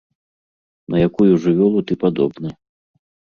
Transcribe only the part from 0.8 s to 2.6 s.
На якую жывёлу ты падобны?